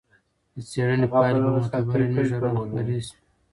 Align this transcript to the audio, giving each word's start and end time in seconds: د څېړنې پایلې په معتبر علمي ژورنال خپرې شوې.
د 0.53 0.55
څېړنې 0.69 1.07
پایلې 1.13 1.39
په 1.45 1.51
معتبر 1.55 1.97
علمي 2.03 2.23
ژورنال 2.29 2.55
خپرې 2.69 2.99
شوې. 3.07 3.11